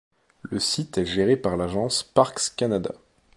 [0.41, 2.95] Le site est géré par l'agence Parcs Canada.